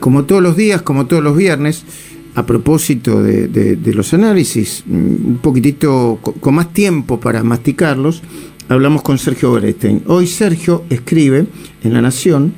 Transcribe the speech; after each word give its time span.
como 0.00 0.24
todos 0.24 0.42
los 0.42 0.56
días, 0.56 0.82
como 0.82 1.06
todos 1.06 1.22
los 1.22 1.36
viernes, 1.36 1.84
a 2.34 2.46
propósito 2.46 3.22
de, 3.22 3.78
los 3.94 4.14
análisis, 4.14 4.82
mm, 4.86 5.26
un 5.26 5.38
poquitito 5.42 6.18
con, 6.22 6.54
más 6.54 6.72
tiempo 6.72 7.20
para 7.20 7.44
masticarlos, 7.44 8.22
hablamos 8.68 9.02
con 9.02 9.18
Sergio 9.18 9.52
Berestein. 9.52 10.02
Hoy 10.06 10.26
Sergio 10.26 10.84
escribe 10.90 11.46
en 11.84 11.92
La 11.92 12.00
Nación, 12.00 12.54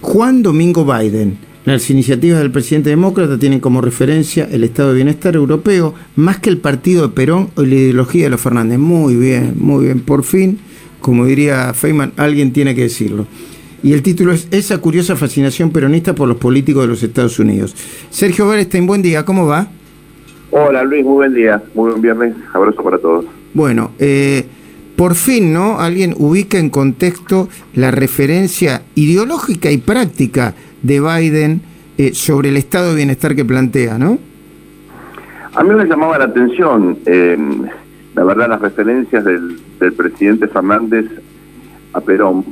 Juan 0.00 0.42
Domingo 0.42 0.84
Biden. 0.84 1.38
Las 1.64 1.90
iniciativas 1.90 2.38
del 2.38 2.50
presidente 2.50 2.90
demócrata 2.90 3.38
tienen 3.38 3.60
como 3.60 3.82
referencia 3.82 4.48
el 4.50 4.64
estado 4.64 4.90
de 4.90 4.96
bienestar 4.96 5.34
europeo, 5.34 5.94
más 6.16 6.38
que 6.38 6.48
el 6.48 6.58
partido 6.58 7.02
de 7.02 7.14
Perón 7.14 7.50
o 7.56 7.62
la 7.62 7.74
ideología 7.74 8.24
de 8.24 8.30
los 8.30 8.40
Fernández. 8.40 8.78
Muy 8.78 9.16
bien, 9.16 9.54
muy 9.58 9.86
bien. 9.86 10.00
Por 10.00 10.24
fin, 10.24 10.60
como 11.00 11.26
diría 11.26 11.74
Feynman, 11.74 12.12
alguien 12.16 12.52
tiene 12.52 12.74
que 12.74 12.82
decirlo 12.82 13.26
y 13.82 13.92
el 13.92 14.02
título 14.02 14.32
es 14.32 14.48
Esa 14.50 14.78
curiosa 14.78 15.16
fascinación 15.16 15.70
peronista 15.70 16.14
por 16.14 16.28
los 16.28 16.36
políticos 16.36 16.82
de 16.82 16.88
los 16.88 17.02
Estados 17.02 17.38
Unidos. 17.38 17.74
Sergio 18.10 18.48
Berestein, 18.48 18.86
buen 18.86 19.02
día, 19.02 19.24
¿cómo 19.24 19.46
va? 19.46 19.68
Hola 20.50 20.82
Luis, 20.82 21.04
muy 21.04 21.14
buen 21.14 21.34
día, 21.34 21.62
muy 21.74 21.90
buen 21.90 22.02
viernes, 22.02 22.34
abrazo 22.52 22.82
para 22.82 22.98
todos. 22.98 23.26
Bueno, 23.54 23.92
eh, 23.98 24.46
por 24.96 25.14
fin, 25.14 25.52
¿no? 25.52 25.78
Alguien 25.78 26.14
ubica 26.18 26.58
en 26.58 26.70
contexto 26.70 27.48
la 27.74 27.90
referencia 27.90 28.82
ideológica 28.94 29.70
y 29.70 29.78
práctica 29.78 30.54
de 30.82 31.00
Biden 31.00 31.60
eh, 31.98 32.14
sobre 32.14 32.48
el 32.48 32.56
estado 32.56 32.90
de 32.90 32.96
bienestar 32.96 33.36
que 33.36 33.44
plantea, 33.44 33.98
¿no? 33.98 34.18
A 35.54 35.64
mí 35.64 35.74
me 35.74 35.84
llamaba 35.84 36.18
la 36.18 36.26
atención, 36.26 36.98
eh, 37.06 37.36
la 38.14 38.24
verdad, 38.24 38.48
las 38.48 38.60
referencias 38.60 39.24
del, 39.24 39.60
del 39.78 39.92
presidente 39.92 40.46
Fernández 40.48 41.06
a 41.92 42.00
Perón 42.00 42.44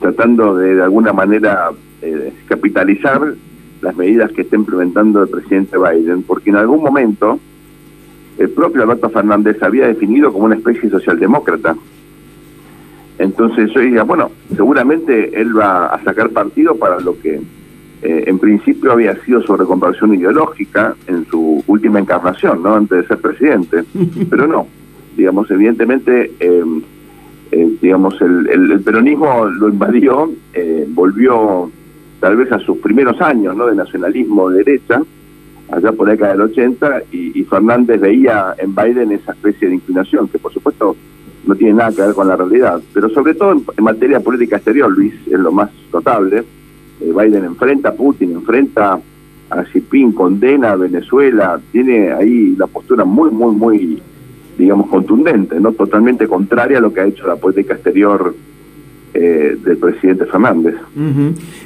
tratando 0.00 0.56
de 0.56 0.74
de 0.74 0.82
alguna 0.82 1.12
manera 1.12 1.70
eh, 2.02 2.32
capitalizar 2.48 3.34
las 3.82 3.96
medidas 3.96 4.32
que 4.32 4.42
está 4.42 4.56
implementando 4.56 5.22
el 5.22 5.28
presidente 5.28 5.76
Biden, 5.78 6.22
porque 6.22 6.50
en 6.50 6.56
algún 6.56 6.82
momento 6.82 7.38
el 8.38 8.50
propio 8.50 8.82
Alberto 8.82 9.10
Fernández 9.10 9.62
había 9.62 9.86
definido 9.86 10.32
como 10.32 10.46
una 10.46 10.56
especie 10.56 10.82
de 10.82 10.90
socialdemócrata. 10.90 11.76
Entonces 13.18 13.70
yo 13.74 13.80
diría, 13.80 14.02
bueno, 14.02 14.30
seguramente 14.56 15.38
él 15.38 15.56
va 15.56 15.86
a 15.86 16.02
sacar 16.02 16.30
partido 16.30 16.74
para 16.76 17.00
lo 17.00 17.18
que 17.20 17.40
eh, 18.02 18.24
en 18.26 18.38
principio 18.38 18.92
había 18.92 19.14
sido 19.24 19.42
su 19.42 19.54
reconversión 19.56 20.14
ideológica 20.14 20.96
en 21.06 21.26
su 21.26 21.62
última 21.66 21.98
encarnación, 21.98 22.62
¿no? 22.62 22.74
Antes 22.74 23.02
de 23.02 23.06
ser 23.08 23.18
presidente. 23.18 23.84
Pero 24.30 24.46
no, 24.46 24.66
digamos, 25.16 25.50
evidentemente... 25.50 26.32
Eh, 26.40 26.64
eh, 27.52 27.76
digamos, 27.80 28.20
el, 28.20 28.80
peronismo 28.84 29.46
lo 29.46 29.68
invadió, 29.68 30.30
eh, 30.52 30.86
volvió 30.88 31.70
tal 32.20 32.36
vez 32.36 32.52
a 32.52 32.58
sus 32.60 32.78
primeros 32.78 33.20
años 33.20 33.56
¿no? 33.56 33.66
de 33.66 33.74
nacionalismo 33.74 34.50
de 34.50 34.62
derecha, 34.62 35.02
allá 35.70 35.92
por 35.92 36.06
la 36.06 36.12
década 36.12 36.32
del 36.32 36.42
80, 36.42 37.02
y, 37.12 37.44
Fernández 37.44 38.00
veía 38.00 38.54
en 38.58 38.74
Biden 38.74 39.10
esa 39.12 39.32
especie 39.32 39.68
de 39.68 39.74
inclinación, 39.74 40.28
que 40.28 40.38
por 40.38 40.52
supuesto 40.52 40.94
no 41.44 41.54
tiene 41.56 41.74
nada 41.74 41.90
que 41.90 42.02
ver 42.02 42.14
con 42.14 42.28
la 42.28 42.36
realidad, 42.36 42.80
pero 42.92 43.08
sobre 43.08 43.34
todo 43.34 43.52
en, 43.52 43.84
materia 43.84 44.20
política 44.20 44.56
exterior, 44.56 44.90
Luis, 44.92 45.14
es 45.26 45.40
lo 45.40 45.50
más 45.50 45.70
notable. 45.92 46.44
Eh, 47.00 47.12
Biden 47.12 47.44
enfrenta 47.44 47.88
a 47.88 47.94
Putin, 47.94 48.32
enfrenta 48.32 49.00
a 49.48 49.64
Xi 49.64 50.12
condena 50.14 50.72
a 50.72 50.76
Venezuela, 50.76 51.60
tiene 51.72 52.12
ahí 52.12 52.54
la 52.56 52.68
postura 52.68 53.04
muy, 53.04 53.30
muy, 53.30 53.52
muy 53.56 54.02
digamos, 54.60 54.88
contundente, 54.88 55.58
no 55.58 55.72
totalmente 55.72 56.28
contraria 56.28 56.78
a 56.78 56.80
lo 56.80 56.92
que 56.92 57.00
ha 57.00 57.06
hecho 57.06 57.26
la 57.26 57.36
política 57.36 57.74
exterior 57.74 58.34
eh, 59.14 59.56
del 59.64 59.78
presidente 59.78 60.26
Fernández. 60.26 60.74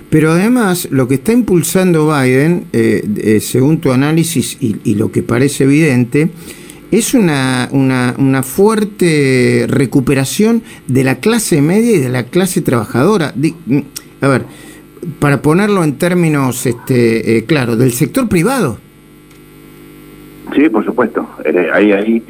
Pero 0.09 0.31
además, 0.31 0.89
lo 0.93 1.09
que 1.09 1.17
está 1.17 1.33
impulsando 1.33 2.07
Biden, 2.07 2.67
eh, 2.73 3.05
eh, 3.17 3.41
según 3.41 3.81
tu 3.81 3.91
análisis 3.91 4.57
y, 4.61 4.95
lo 4.95 5.11
que 5.11 5.25
parece 5.25 5.65
evidente, 5.65 6.31
es 6.93 7.15
una, 7.15 7.69
una, 7.73 8.15
una, 8.17 8.45
fuerte 8.45 9.67
recuperación 9.69 10.63
de 10.87 11.03
la 11.03 11.17
clase 11.17 11.61
media 11.61 11.97
y 11.97 11.99
de 11.99 12.09
la 12.09 12.27
clase 12.27 12.61
trabajadora. 12.61 13.35
Mm, 13.35 13.79
a 14.21 14.29
ver, 14.29 14.45
para 15.19 15.43
ponerlo 15.43 15.83
en 15.83 15.99
términos 15.99 16.65
este, 16.65 17.45
claros, 17.47 17.77
del 17.77 17.93
sector 17.93 18.29
privado. 18.29 18.79
Sí, 20.55 20.69
por 20.69 20.85
supuesto. 20.85 21.29
ahí, 21.73 21.91
ahí 21.91 22.23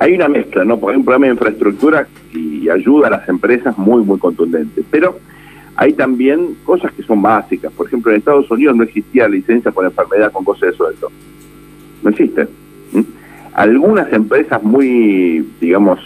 hay 0.00 0.14
una 0.14 0.28
mezcla, 0.28 0.64
¿no? 0.64 0.78
Porque 0.78 0.94
hay 0.94 0.98
un 0.98 1.04
problema 1.04 1.26
de 1.26 1.32
infraestructura 1.32 2.06
y 2.32 2.68
ayuda 2.68 3.08
a 3.08 3.10
las 3.10 3.28
empresas 3.28 3.76
muy, 3.78 4.02
muy 4.04 4.18
contundente. 4.18 4.82
Pero 4.90 5.18
hay 5.76 5.92
también 5.92 6.56
cosas 6.64 6.92
que 6.92 7.02
son 7.02 7.22
básicas. 7.22 7.72
Por 7.72 7.86
ejemplo, 7.86 8.10
en 8.10 8.18
Estados 8.18 8.50
Unidos 8.50 8.76
no 8.76 8.82
existía 8.82 9.28
licencia 9.28 9.70
por 9.70 9.84
enfermedad 9.84 10.32
con 10.32 10.44
goce 10.44 10.66
de 10.66 10.72
sueldo. 10.72 11.10
No 12.02 12.10
existe. 12.10 12.46
Algunas 13.54 14.12
empresas 14.12 14.62
muy, 14.62 15.46
digamos, 15.60 15.98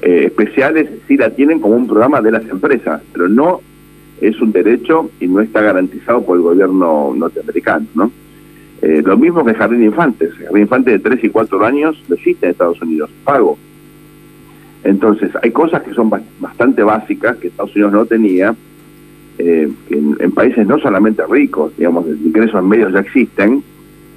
eh, 0.00 0.24
especiales 0.26 0.88
sí 1.06 1.16
la 1.16 1.30
tienen 1.30 1.60
como 1.60 1.74
un 1.74 1.86
programa 1.86 2.20
de 2.20 2.32
las 2.32 2.48
empresas, 2.48 3.02
pero 3.12 3.28
no 3.28 3.60
es 4.20 4.40
un 4.40 4.52
derecho 4.52 5.10
y 5.20 5.26
no 5.26 5.40
está 5.40 5.60
garantizado 5.60 6.24
por 6.24 6.36
el 6.36 6.42
gobierno 6.42 7.12
norteamericano, 7.14 7.86
¿no? 7.94 8.10
Eh, 8.80 9.02
lo 9.04 9.16
mismo 9.16 9.44
que 9.44 9.54
Jardín 9.54 9.80
de 9.80 9.86
Infantes. 9.86 10.32
Jardín 10.34 10.54
de 10.54 10.60
Infantes 10.60 11.02
de 11.02 11.10
3 11.10 11.24
y 11.24 11.28
4 11.30 11.66
años 11.66 12.02
no 12.08 12.14
existe 12.14 12.46
en 12.46 12.52
Estados 12.52 12.80
Unidos, 12.80 13.10
pago. 13.24 13.58
Entonces, 14.84 15.30
hay 15.42 15.50
cosas 15.50 15.82
que 15.82 15.92
son 15.92 16.10
bastante 16.38 16.82
básicas 16.82 17.36
que 17.36 17.48
Estados 17.48 17.74
Unidos 17.74 17.92
no 17.92 18.06
tenía, 18.06 18.54
eh, 19.38 19.68
que 19.88 19.94
en, 19.94 20.32
países 20.32 20.66
no 20.66 20.78
solamente 20.78 21.24
ricos, 21.28 21.76
digamos, 21.76 22.06
ingresos 22.06 22.62
medios 22.64 22.92
ya 22.92 23.00
existen, 23.00 23.62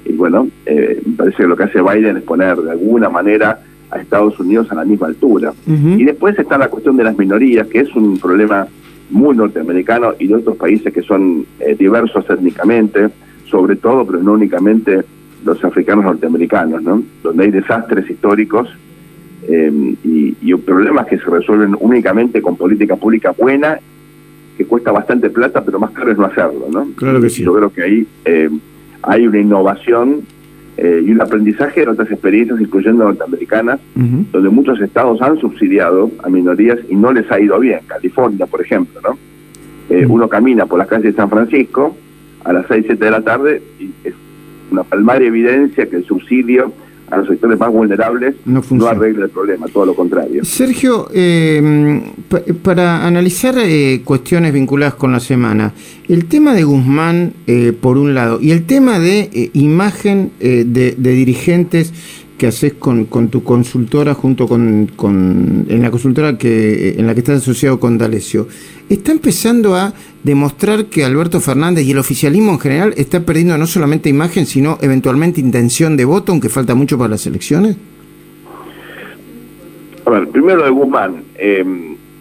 y 0.06 0.14
bueno, 0.14 0.48
eh, 0.66 1.02
me 1.06 1.14
parece 1.14 1.38
que 1.38 1.48
lo 1.48 1.58
que 1.58 1.64
hace 1.64 1.82
Biden 1.82 2.18
es 2.18 2.24
poner 2.24 2.58
de 2.58 2.72
alguna 2.72 3.10
manera 3.10 3.60
a 3.90 4.00
Estados 4.00 4.40
Unidos 4.40 4.72
a 4.72 4.76
la 4.76 4.86
misma 4.86 5.08
altura. 5.08 5.54
Y 5.66 6.06
después 6.06 6.38
está 6.40 6.58
la 6.58 6.70
cuestión 6.70 6.96
de 6.96 7.04
las 7.04 7.18
minorías, 7.18 7.68
que 7.68 7.80
es 7.80 7.94
un 7.94 8.18
problema 8.18 8.66
muy 9.10 9.36
norteamericano 9.36 10.14
y 10.18 10.28
de 10.28 10.36
otros 10.36 10.56
países 10.56 10.94
que 10.94 11.02
son 11.02 11.46
diversos 11.78 12.24
étnicamente 12.30 13.10
sobre 13.52 13.76
todo, 13.76 14.08
pero 14.08 14.24
no 14.24 14.34
únicamente 14.34 15.04
los 15.46 15.64
africanos 15.64 16.06
norteamericanos, 16.06 16.82
¿no? 16.82 17.04
donde 17.22 17.44
hay 17.44 17.52
desastres 17.52 18.10
históricos 18.10 18.70
eh, 19.48 19.96
y, 20.04 20.36
y, 20.42 20.56
problemas 20.56 21.08
que 21.08 21.18
se 21.18 21.26
resuelven 21.26 21.76
únicamente 21.80 22.42
con 22.42 22.56
política 22.56 22.96
pública 22.96 23.32
buena, 23.32 23.80
que 24.58 24.66
cuesta 24.66 24.92
bastante 24.92 25.30
plata, 25.30 25.64
pero 25.64 25.80
más 25.80 25.92
caro 25.92 26.12
es 26.12 26.18
no 26.18 26.26
hacerlo. 26.26 26.68
¿no? 26.72 26.88
Claro 26.96 27.20
que 27.20 27.30
sí. 27.30 27.44
Yo 27.44 27.54
creo 27.54 27.74
que 27.74 27.84
ahí 27.84 28.08
eh, 28.26 28.50
hay 29.02 29.28
una 29.28 29.40
innovación 29.40 30.22
eh, 30.78 31.04
y 31.06 31.12
un 31.12 31.22
aprendizaje 31.22 31.82
de 31.82 31.90
otras 31.90 32.12
experiencias, 32.12 32.62
incluyendo 32.62 33.04
norteamericanas, 33.04 33.80
donde 33.96 34.50
muchos 34.50 34.80
estados 34.80 35.22
han 35.22 35.38
subsidiado 35.40 36.12
a 36.24 36.30
minorías 36.30 36.78
y 36.88 36.96
no 36.96 37.12
les 37.12 37.30
ha 37.32 37.40
ido 37.40 37.60
bien. 37.60 37.80
California, 37.88 38.46
por 38.46 38.62
ejemplo, 38.62 39.02
¿no? 39.02 39.18
Uno 40.08 40.30
camina 40.30 40.66
por 40.68 40.80
las 40.80 40.88
calles 40.88 41.12
de 41.12 41.14
San 41.14 41.30
Francisco 41.30 41.98
a 42.44 42.54
las 42.54 42.66
6, 42.68 42.84
7 42.88 43.06
de 43.06 43.12
la 43.12 43.22
tarde 43.22 43.62
y 43.80 43.92
es 44.04 44.14
una 44.72 44.84
palmaria 44.84 45.28
evidencia 45.28 45.88
que 45.88 45.98
el 45.98 46.06
subsidio 46.06 46.72
a 47.10 47.18
los 47.18 47.28
sectores 47.28 47.60
más 47.60 47.70
vulnerables 47.70 48.36
no, 48.46 48.64
arregla 48.88 49.26
el 49.26 49.32
problema, 49.32 49.68
todo 49.68 49.86
lo 49.86 49.94
contrario. 49.94 50.46
Sergio, 50.46 51.10
eh, 51.14 52.02
para 52.64 53.06
analizar 53.06 53.56
eh, 53.58 54.02
cuestiones 54.06 54.54
vinculadas 54.54 54.96
con 54.96 55.12
la 55.12 55.20
semana, 55.20 55.74
el 56.08 56.26
tema 56.26 56.54
de 56.54 56.64
Guzmán, 56.64 57.34
eh, 57.48 57.74
por 57.80 57.98
un 57.98 58.14
lado, 58.14 58.40
y 58.42 58.52
el 58.52 58.66
tema 58.66 58.98
de 58.98 59.52
imagen 59.54 60.32
de, 60.40 60.64
de 60.66 61.12
dirigentes 61.12 61.94
que 62.42 62.48
haces 62.48 62.74
con, 62.74 63.06
tu 63.06 63.44
consultora 63.44 64.16
junto 64.16 64.48
con, 64.48 64.88
con, 64.96 65.68
en 65.70 65.80
la 65.80 65.92
consultora 65.92 66.40
que 66.40 66.96
en 66.98 67.06
la 67.06 67.14
que 67.14 67.20
estás 67.20 67.44
asociado 67.44 67.80
con 67.80 68.00
D'Alessio, 68.00 68.48
está 68.90 69.12
empezando 69.12 69.76
a 69.76 69.94
demostrar 70.24 70.86
que 70.86 71.06
Alberto 71.06 71.40
Fernández 71.40 71.86
y 71.86 71.92
el 71.92 72.00
oficialismo 72.00 72.54
en 72.54 72.60
general 72.60 72.94
está 72.98 73.20
perdiendo 73.20 73.56
no 73.60 73.68
solamente 73.68 74.10
imagen, 74.10 74.48
sino 74.48 74.80
eventualmente 74.82 75.40
intención 75.40 75.96
de 75.96 76.04
voto, 76.04 76.32
aunque 76.32 76.50
falta 76.50 76.74
mucho 76.74 76.98
para 76.98 77.10
las 77.10 77.28
elecciones? 77.28 77.78
A 80.04 80.10
ver, 80.10 80.28
primero 80.30 80.64
de 80.64 80.72
Guzmán, 80.72 81.22
eh, 81.36 81.64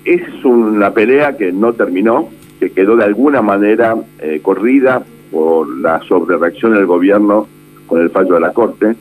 es 0.05 0.45
una 0.45 0.93
pelea 0.93 1.35
que 1.35 1.51
no 1.51 1.73
terminó, 1.73 2.29
que 2.59 2.73
quedó 2.73 2.95
de 2.95 3.05
alguna 3.05 3.41
manera 3.41 3.97
eh, 4.19 4.41
corrida 4.43 5.03
por 5.31 5.67
la 5.79 5.99
sobrereacción 6.03 6.75
del 6.75 6.85
gobierno 6.85 7.49
con 7.87 8.03
el 8.03 8.11
fallo 8.11 8.35
de 8.35 8.41
la 8.41 8.53
Corte 8.53 8.97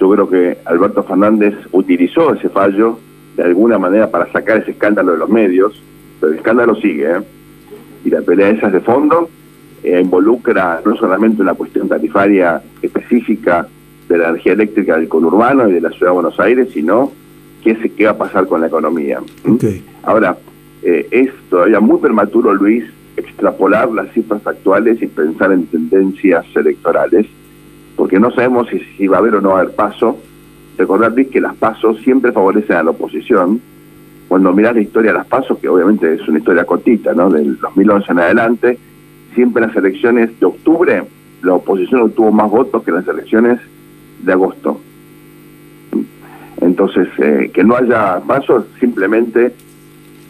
yo 0.00 0.10
creo 0.10 0.28
que 0.28 0.58
Alberto 0.64 1.02
Fernández 1.02 1.54
utilizó 1.72 2.32
ese 2.34 2.48
fallo 2.48 2.98
de 3.36 3.42
alguna 3.42 3.78
manera 3.78 4.10
para 4.10 4.32
sacar 4.32 4.58
ese 4.58 4.70
escándalo 4.70 5.12
de 5.12 5.18
los 5.18 5.28
medios, 5.28 5.80
pero 6.18 6.32
el 6.32 6.38
escándalo 6.38 6.74
sigue. 6.76 7.10
¿eh? 7.10 7.20
Y 8.04 8.10
la 8.10 8.22
pelea 8.22 8.48
esa 8.48 8.68
es 8.68 8.72
de 8.72 8.80
fondo, 8.80 9.28
eh, 9.82 10.00
involucra 10.00 10.80
no 10.84 10.96
solamente 10.96 11.42
una 11.42 11.54
cuestión 11.54 11.86
tarifaria 11.86 12.62
específica 12.80 13.68
de 14.08 14.18
la 14.18 14.30
energía 14.30 14.54
eléctrica 14.54 14.96
del 14.96 15.08
conurbano 15.08 15.68
y 15.68 15.72
de 15.72 15.80
la 15.82 15.90
ciudad 15.90 16.12
de 16.12 16.14
Buenos 16.14 16.40
Aires, 16.40 16.68
sino 16.72 17.12
qué, 17.62 17.76
se, 17.76 17.90
qué 17.92 18.06
va 18.06 18.12
a 18.12 18.18
pasar 18.18 18.46
con 18.46 18.62
la 18.62 18.68
economía. 18.68 19.20
Ahora, 20.02 20.36
eh, 20.82 21.06
es 21.10 21.30
todavía 21.50 21.78
muy 21.78 21.98
prematuro, 21.98 22.54
Luis, 22.54 22.84
extrapolar 23.16 23.90
las 23.90 24.10
cifras 24.12 24.46
actuales 24.46 25.00
y 25.02 25.06
pensar 25.06 25.52
en 25.52 25.66
tendencias 25.66 26.46
electorales, 26.54 27.26
porque 27.96 28.18
no 28.18 28.30
sabemos 28.30 28.68
si, 28.68 28.80
si 28.96 29.06
va 29.06 29.16
a 29.16 29.20
haber 29.20 29.36
o 29.36 29.40
no 29.40 29.50
va 29.50 29.58
a 29.58 29.60
haber 29.62 29.74
paso. 29.74 30.18
Recordar 30.78 31.14
que 31.14 31.40
las 31.40 31.54
pasos 31.56 31.98
siempre 32.00 32.32
favorecen 32.32 32.76
a 32.76 32.82
la 32.82 32.90
oposición. 32.90 33.60
Cuando 34.28 34.52
mirás 34.52 34.74
la 34.74 34.80
historia 34.80 35.12
de 35.12 35.18
las 35.18 35.26
pasos, 35.26 35.58
que 35.58 35.68
obviamente 35.68 36.14
es 36.14 36.26
una 36.28 36.38
historia 36.38 36.64
cortita, 36.64 37.12
¿no? 37.12 37.28
Del 37.30 37.58
2011 37.58 38.12
en 38.12 38.18
adelante, 38.18 38.78
siempre 39.34 39.62
en 39.62 39.68
las 39.68 39.76
elecciones 39.76 40.38
de 40.38 40.46
octubre 40.46 41.04
la 41.42 41.54
oposición 41.54 42.02
obtuvo 42.02 42.30
más 42.32 42.50
votos 42.50 42.82
que 42.82 42.90
en 42.90 42.96
las 42.96 43.08
elecciones 43.08 43.60
de 44.22 44.32
agosto. 44.32 44.80
Entonces, 46.60 47.08
eh, 47.18 47.50
que 47.52 47.64
no 47.64 47.76
haya 47.76 48.20
pasos, 48.20 48.66
simplemente, 48.78 49.54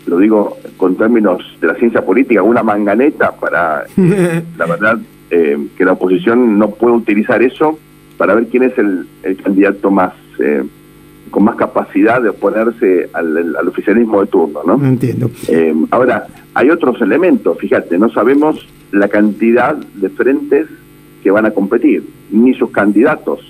lo 0.06 0.18
digo 0.18 0.56
con 0.76 0.96
términos 0.96 1.42
de 1.60 1.66
la 1.66 1.74
ciencia 1.74 2.04
política, 2.04 2.42
una 2.42 2.62
manganeta 2.62 3.32
para, 3.32 3.84
la 4.56 4.66
verdad, 4.66 4.98
eh, 5.30 5.58
que 5.76 5.84
la 5.84 5.92
oposición 5.92 6.58
no 6.58 6.70
puede 6.70 6.96
utilizar 6.96 7.42
eso 7.42 7.78
para 8.16 8.34
ver 8.34 8.46
quién 8.48 8.64
es 8.64 8.72
el, 8.78 9.06
candidato 9.42 9.90
más 9.90 10.12
eh, 10.38 10.62
con 11.30 11.44
más 11.44 11.56
capacidad 11.56 12.20
de 12.20 12.30
oponerse 12.30 13.08
al, 13.12 13.68
oficialismo 13.68 14.20
de 14.20 14.26
turno, 14.26 14.60
¿no? 14.66 14.84
Entiendo. 14.84 15.30
ahora, 15.90 16.26
hay 16.54 16.70
otros 16.70 17.00
elementos, 17.00 17.56
fíjate, 17.58 17.98
no 17.98 18.10
sabemos 18.10 18.68
la 18.90 19.08
cantidad 19.08 19.76
de 19.76 20.10
frentes 20.10 20.66
que 21.22 21.30
van 21.30 21.46
a 21.46 21.50
competir, 21.52 22.04
ni 22.30 22.54
sus 22.54 22.70
candidatos. 22.70 23.40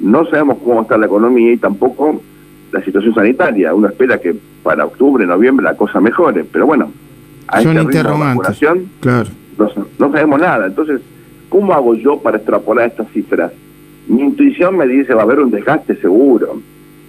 No 0.00 0.26
sabemos 0.26 0.58
cómo 0.58 0.74
va 0.74 0.80
a 0.80 0.82
estar 0.82 0.98
la 0.98 1.06
economía 1.06 1.52
y 1.52 1.56
tampoco 1.56 2.20
la 2.72 2.84
situación 2.84 3.14
sanitaria. 3.14 3.74
Uno 3.74 3.88
espera 3.88 4.18
que 4.18 4.36
para 4.62 4.84
octubre, 4.84 5.24
noviembre 5.26 5.64
la 5.64 5.76
cosa 5.76 6.00
mejore, 6.00 6.44
pero 6.44 6.66
bueno, 6.66 6.90
a 7.48 7.62
Son 7.62 7.78
este 7.78 8.02
claro. 9.00 9.30
No, 9.58 9.86
no 9.98 10.12
sabemos 10.12 10.40
nada. 10.40 10.66
Entonces, 10.66 11.00
¿cómo 11.48 11.72
hago 11.72 11.94
yo 11.94 12.18
para 12.20 12.38
extrapolar 12.38 12.88
estas 12.88 13.10
cifras? 13.10 13.52
Mi 14.08 14.22
intuición 14.22 14.76
me 14.76 14.86
dice 14.86 15.14
va 15.14 15.22
a 15.22 15.24
haber 15.24 15.40
un 15.40 15.50
desgaste 15.50 15.96
seguro. 15.96 16.60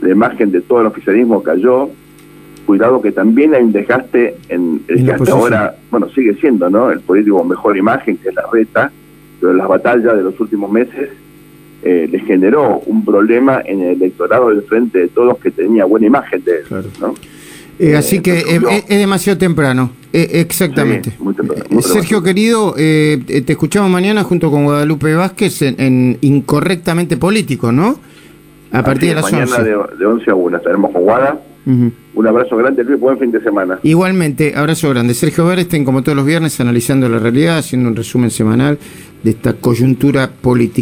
La 0.02 0.10
imagen 0.10 0.52
de 0.52 0.62
todo 0.62 0.82
el 0.82 0.88
oficialismo 0.88 1.44
cayó. 1.44 1.90
Cuidado 2.66 3.02
que 3.02 3.14
también 3.14 3.56
hay 3.56 3.64
un 3.64 3.72
desgaste 3.72 4.36
en 4.50 4.82
el 4.90 5.06
que 5.06 5.12
hasta 5.14 5.32
ahora, 5.32 5.76
bueno, 5.90 6.10
sigue 6.10 6.34
siendo, 6.36 6.70
¿no? 6.70 6.92
El 6.92 7.00
político 7.00 7.38
con 7.38 7.48
mejor 7.48 7.78
imagen, 7.78 8.18
que 8.18 8.30
es 8.30 8.36
la 8.36 8.44
reta, 8.52 8.92
pero 9.40 9.54
las 9.54 9.68
batallas 9.70 10.18
de 10.18 10.24
los 10.24 10.38
últimos 10.40 10.70
meses 10.70 11.10
eh, 11.84 12.10
les 12.12 12.26
generó 12.26 12.80
un 12.86 13.06
problema 13.06 13.62
en 13.64 13.82
el 13.82 13.96
electorado 13.96 14.50
del 14.50 14.64
frente 14.64 15.00
de 15.00 15.08
todos 15.08 15.38
que 15.38 15.52
tenía 15.52 15.86
buena 15.86 16.08
imagen 16.08 16.44
de 16.44 16.58
él. 16.58 16.66
¿no? 17.00 17.14
Eh, 17.80 17.96
así 17.96 18.22
que 18.22 18.44
es, 18.88 18.88
demasiado 18.88 19.38
temprano, 19.38 19.92
exactamente. 20.12 21.14
Sergio 21.82 22.24
querido, 22.24 22.74
te 22.74 23.44
escuchamos 23.48 23.90
mañana 23.90 24.24
junto 24.24 24.50
con 24.50 24.66
Guadalupe 24.66 25.14
Vázquez 25.14 25.62
en, 25.62 26.18
Incorrectamente 26.22 27.18
Político, 27.18 27.72
¿no? 27.72 28.00
A 28.72 28.84
partir 28.84 29.10
de 29.10 29.16
las 29.16 29.32
mañana 29.32 29.58
11. 29.58 29.64
De, 29.64 29.98
de 29.98 30.06
11 30.06 30.32
a 30.32 30.36
1 30.36 30.58
estaremos 30.58 30.92
con 30.92 31.04
Guada. 31.04 31.40
Un 32.18 32.26
abrazo 32.26 32.56
grande, 32.56 32.84
Luis, 32.84 32.98
buen 32.98 33.20
fin 33.20 33.30
de 33.30 33.42
semana. 33.42 33.78
Igualmente, 33.84 34.54
abrazo 34.56 34.90
grande. 34.90 35.14
Sergio 35.14 35.46
Berestein, 35.46 35.84
como 35.84 36.02
todos 36.02 36.16
los 36.16 36.26
viernes, 36.26 36.60
analizando 36.62 37.10
la 37.10 37.20
realidad, 37.20 37.58
haciendo 37.58 37.90
un 37.90 37.96
resumen 37.96 38.32
semanal 38.32 38.80
de 39.22 39.32
esta 39.32 39.54
coyuntura 39.54 40.30
política. 40.30 40.78